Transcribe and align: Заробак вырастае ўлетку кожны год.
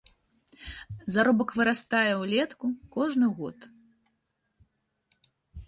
Заробак 1.15 1.49
вырастае 1.59 2.13
ўлетку 2.23 2.65
кожны 2.97 3.27
год. 3.41 3.57